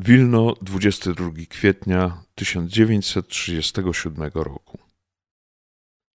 Wilno, 0.00 0.54
22 0.62 1.30
kwietnia 1.48 2.24
1937 2.34 4.30
roku. 4.34 4.78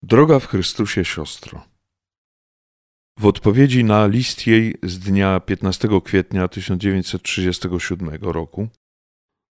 Droga 0.03 0.39
w 0.39 0.47
Chrystusie 0.47 1.05
siostro. 1.05 1.63
W 3.19 3.25
odpowiedzi 3.25 3.83
na 3.83 4.07
list 4.07 4.47
jej 4.47 4.75
z 4.83 4.99
dnia 4.99 5.39
15 5.39 5.87
kwietnia 6.03 6.47
1937 6.47 8.09
roku 8.21 8.67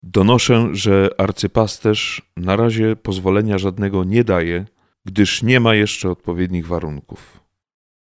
donoszę, 0.03 0.69
że 0.71 1.09
arcypasterz 1.17 2.21
na 2.37 2.55
razie 2.55 2.95
pozwolenia 2.95 3.57
żadnego 3.57 4.03
nie 4.03 4.23
daje, 4.23 4.65
gdyż 5.05 5.43
nie 5.43 5.59
ma 5.59 5.75
jeszcze 5.75 6.09
odpowiednich 6.09 6.67
warunków. 6.67 7.39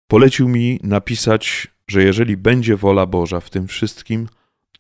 Polecił 0.08 0.50
mi 0.50 0.80
napisać, 0.84 1.68
że 1.88 2.04
jeżeli 2.04 2.38
będzie 2.38 2.78
wola 2.78 3.06
Boża 3.06 3.40
w 3.40 3.50
tym 3.50 3.68
wszystkim, 3.68 4.28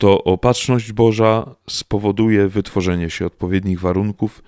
to 0.01 0.23
opatrzność 0.23 0.91
Boża 0.91 1.55
spowoduje 1.69 2.47
wytworzenie 2.47 3.09
się 3.09 3.25
odpowiednich 3.25 3.79
warunków 3.79 4.43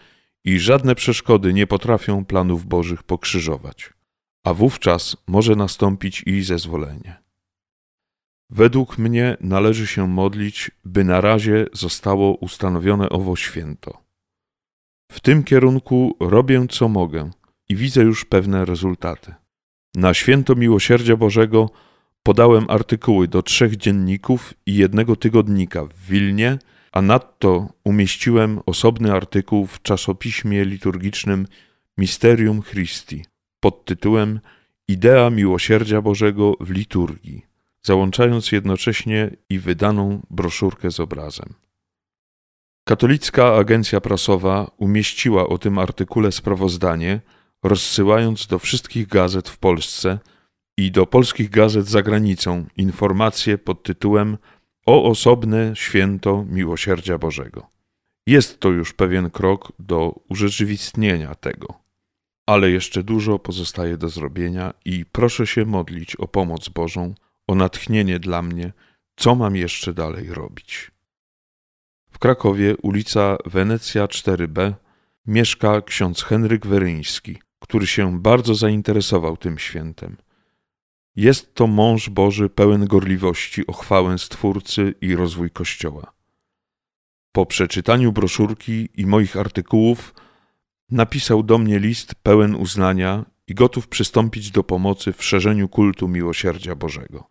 i 0.46 0.60
żadne 0.60 0.96
przeszkody 0.96 1.54
nie 1.54 1.68
potrafią 1.68 2.26
planów 2.26 2.66
Bożych 2.66 3.04
pokrzyżować, 3.04 3.94
a 4.44 4.54
wówczas 4.54 5.18
może 5.28 5.56
nastąpić 5.56 6.24
i 6.26 6.42
zezwolenie. 6.42 7.24
Według 8.50 8.98
mnie 8.98 9.38
należy 9.42 9.88
się 9.88 10.08
modlić, 10.08 10.72
by 10.86 11.04
na 11.04 11.22
razie 11.22 11.66
zostało 11.74 12.36
ustanowione 12.36 13.10
owo 13.10 13.36
święto. 13.36 13.98
W 15.12 15.20
tym 15.20 15.44
kierunku 15.44 16.18
robię 16.20 16.66
co 16.70 16.90
mogę 16.90 17.32
i 17.70 17.76
widzę 17.76 18.02
już 18.02 18.26
pewne 18.26 18.66
rezultaty. 18.66 19.34
Na 19.96 20.14
święto 20.14 20.56
miłosierdzia 20.56 21.18
Bożego 21.18 21.70
podałem 22.24 22.66
artykuły 22.70 23.28
do 23.28 23.44
trzech 23.44 23.78
dzienników 23.78 24.54
i 24.66 24.76
jednego 24.76 25.16
tygodnika 25.16 25.86
w 25.86 25.94
Wilnie, 26.10 26.58
a 26.92 27.02
nadto 27.02 27.70
umieściłem 27.84 28.60
osobny 28.66 29.14
artykuł 29.14 29.68
w 29.68 29.82
czasopiśmie 29.82 30.66
liturgicznym 30.66 31.48
Mysterium 31.98 32.64
Christi 32.64 33.26
pod 33.60 33.86
tytułem 33.86 34.40
Idea 34.88 35.30
miłosierdzia 35.30 36.02
Bożego 36.02 36.54
w 36.60 36.70
liturgii, 36.70 37.46
załączając 37.82 38.52
jednocześnie 38.52 39.30
i 39.50 39.60
wydaną 39.60 40.22
broszurkę 40.30 40.92
z 40.92 41.00
obrazem. 41.00 41.54
Katolicka 42.88 43.56
Agencja 43.56 44.02
Prasowa 44.02 44.72
umieściła 44.78 45.48
o 45.48 45.58
tym 45.58 45.80
artykule 45.80 46.32
sprawozdanie, 46.32 47.20
rozsyłając 47.64 48.48
do 48.48 48.60
wszystkich 48.60 49.08
gazet 49.08 49.50
w 49.50 49.58
Polsce– 49.58 50.20
i 50.78 50.92
do 50.92 51.06
polskich 51.06 51.50
gazet 51.50 51.88
za 51.88 52.02
granicą 52.02 52.66
informacje 52.78 53.58
pod 53.58 53.84
tytułem 53.84 54.38
O 54.86 55.04
osobne 55.04 55.72
święto 55.76 56.46
miłosierdzia 56.50 57.18
Bożego. 57.18 57.68
Jest 58.28 58.60
to 58.60 58.70
już 58.70 58.94
pewien 58.94 59.30
krok 59.30 59.72
do 59.80 60.20
urzeczywistnienia 60.30 61.36
tego. 61.36 61.68
Ale 62.46 62.70
jeszcze 62.70 63.04
dużo 63.04 63.40
pozostaje 63.40 63.98
do 63.98 64.10
zrobienia 64.10 64.74
i 64.86 65.06
proszę 65.06 65.48
się 65.48 65.66
modlić 65.66 66.16
o 66.16 66.28
pomoc 66.28 66.70
Bożą, 66.70 67.14
o 67.48 67.56
natchnienie 67.56 68.20
dla 68.20 68.42
mnie, 68.42 68.74
co 69.16 69.36
mam 69.36 69.56
jeszcze 69.56 69.94
dalej 69.94 70.34
robić. 70.34 70.92
W 72.12 72.20
Krakowie, 72.20 72.78
ulica 72.78 73.38
Wenecja 73.46 74.06
4b, 74.06 74.74
mieszka 75.26 75.82
ksiądz 75.82 76.24
Henryk 76.24 76.66
Weryński, 76.66 77.38
który 77.60 77.88
się 77.88 78.20
bardzo 78.20 78.56
zainteresował 78.56 79.38
tym 79.38 79.60
świętem. 79.60 80.18
Jest 81.16 81.56
to 81.56 81.68
mąż 81.68 82.10
Boży 82.10 82.50
pełen 82.50 82.86
gorliwości 82.86 83.68
o 83.68 83.74
chwałę 83.74 84.18
Stwórcy 84.18 84.96
i 85.02 85.16
rozwój 85.16 85.52
Kościoła. 85.52 86.14
Po 87.32 87.46
przeczytaniu 87.46 88.12
broszurki 88.12 88.90
i 88.96 89.06
moich 89.06 89.38
artykułów 89.38 90.14
napisał 90.92 91.44
do 91.44 91.58
mnie 91.58 91.80
list 91.80 92.16
pełen 92.16 92.56
uznania 92.56 93.26
i 93.48 93.54
gotów 93.54 93.88
przystąpić 93.88 94.52
do 94.52 94.64
pomocy 94.64 95.14
w 95.14 95.24
szerzeniu 95.24 95.70
kultu 95.70 96.08
miłosierdzia 96.08 96.76
Bożego. 96.76 97.28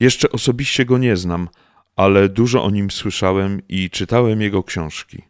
Jeszcze 0.00 0.30
osobiście 0.32 0.84
go 0.84 0.98
nie 0.98 1.16
znam, 1.16 1.48
ale 1.96 2.28
dużo 2.28 2.64
o 2.64 2.70
nim 2.70 2.90
słyszałem 2.90 3.62
i 3.68 3.90
czytałem 3.90 4.40
jego 4.40 4.62
książki. 4.62 5.22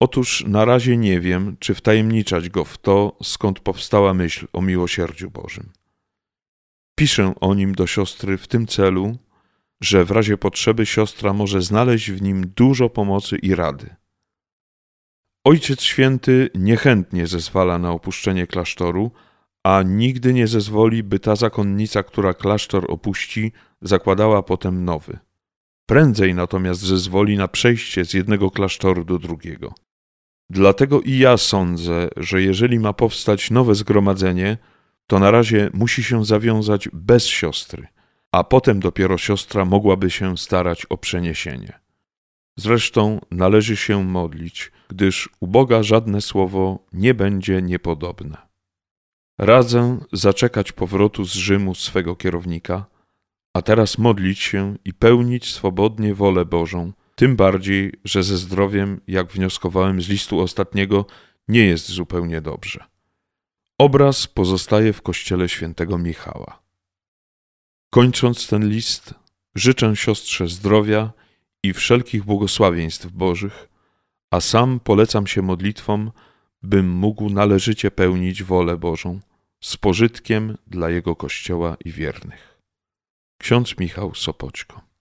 Otóż 0.00 0.44
na 0.46 0.64
razie 0.64 0.96
nie 0.96 1.20
wiem, 1.20 1.56
czy 1.60 1.74
wtajemniczać 1.74 2.48
go 2.48 2.64
w 2.64 2.78
to, 2.78 3.16
skąd 3.22 3.60
powstała 3.60 4.14
myśl 4.14 4.46
o 4.52 4.62
miłosierdziu 4.62 5.30
Bożym. 5.30 5.70
Piszę 6.94 7.34
o 7.40 7.54
nim 7.54 7.74
do 7.74 7.86
siostry 7.86 8.38
w 8.38 8.48
tym 8.48 8.66
celu, 8.66 9.16
że 9.80 10.04
w 10.04 10.10
razie 10.10 10.36
potrzeby 10.38 10.86
siostra 10.86 11.32
może 11.32 11.62
znaleźć 11.62 12.10
w 12.10 12.22
nim 12.22 12.52
dużo 12.56 12.90
pomocy 12.90 13.36
i 13.36 13.54
rady. 13.54 13.94
Ojciec 15.44 15.82
Święty 15.82 16.50
niechętnie 16.54 17.26
zezwala 17.26 17.78
na 17.78 17.90
opuszczenie 17.90 18.46
klasztoru, 18.46 19.10
a 19.64 19.82
nigdy 19.82 20.32
nie 20.32 20.46
zezwoli, 20.46 21.02
by 21.02 21.18
ta 21.18 21.36
zakonnica, 21.36 22.02
która 22.02 22.34
klasztor 22.34 22.86
opuści, 22.88 23.52
zakładała 23.82 24.42
potem 24.42 24.84
nowy. 24.84 25.18
Prędzej 25.86 26.34
natomiast 26.34 26.80
zezwoli 26.80 27.36
na 27.36 27.48
przejście 27.48 28.04
z 28.04 28.14
jednego 28.14 28.50
klasztoru 28.50 29.04
do 29.04 29.18
drugiego. 29.18 29.74
Dlatego 30.50 31.00
i 31.00 31.18
ja 31.18 31.36
sądzę, 31.36 32.08
że 32.16 32.42
jeżeli 32.42 32.78
ma 32.78 32.92
powstać 32.92 33.50
nowe 33.50 33.74
zgromadzenie, 33.74 34.58
to 35.06 35.18
na 35.18 35.30
razie 35.30 35.70
musi 35.74 36.02
się 36.02 36.24
zawiązać 36.24 36.88
bez 36.92 37.26
siostry, 37.26 37.86
a 38.32 38.44
potem 38.44 38.80
dopiero 38.80 39.18
siostra 39.18 39.64
mogłaby 39.64 40.10
się 40.10 40.38
starać 40.38 40.86
o 40.86 40.96
przeniesienie. 40.96 41.78
Zresztą 42.56 43.20
należy 43.30 43.76
się 43.76 44.04
modlić, 44.04 44.72
gdyż 44.88 45.28
u 45.40 45.46
Boga 45.46 45.82
żadne 45.82 46.20
słowo 46.20 46.86
nie 46.92 47.14
będzie 47.14 47.62
niepodobne. 47.62 48.36
Radzę 49.38 49.98
zaczekać 50.12 50.72
powrotu 50.72 51.24
z 51.24 51.32
Rzymu 51.32 51.74
swego 51.74 52.16
kierownika, 52.16 52.86
a 53.54 53.62
teraz 53.62 53.98
modlić 53.98 54.38
się 54.38 54.76
i 54.84 54.94
pełnić 54.94 55.52
swobodnie 55.52 56.14
wolę 56.14 56.44
Bożą, 56.44 56.92
tym 57.14 57.36
bardziej, 57.36 57.92
że 58.04 58.22
ze 58.22 58.36
zdrowiem, 58.36 59.00
jak 59.08 59.32
wnioskowałem 59.32 60.02
z 60.02 60.08
listu 60.08 60.40
ostatniego, 60.40 61.06
nie 61.48 61.66
jest 61.66 61.88
zupełnie 61.88 62.40
dobrze. 62.40 62.93
Obraz 63.78 64.26
pozostaje 64.26 64.92
w 64.92 65.02
kościele 65.02 65.48
świętego 65.48 65.98
Michała. 65.98 66.62
Kończąc 67.90 68.48
ten 68.48 68.68
list, 68.68 69.14
życzę 69.54 69.96
siostrze 69.96 70.48
zdrowia 70.48 71.12
i 71.62 71.72
wszelkich 71.72 72.24
błogosławieństw 72.24 73.06
Bożych, 73.12 73.68
a 74.30 74.40
sam 74.40 74.80
polecam 74.80 75.26
się 75.26 75.42
modlitwom, 75.42 76.12
bym 76.62 76.90
mógł 76.90 77.30
należycie 77.30 77.90
pełnić 77.90 78.42
wolę 78.42 78.76
Bożą 78.76 79.20
z 79.60 79.76
pożytkiem 79.76 80.58
dla 80.66 80.90
Jego 80.90 81.16
Kościoła 81.16 81.76
i 81.84 81.92
wiernych. 81.92 82.60
Ksiądz 83.38 83.78
Michał 83.78 84.14
Sopoćko 84.14 84.93